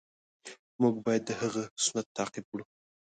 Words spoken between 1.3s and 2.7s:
هغه سنت تعقیب کړو.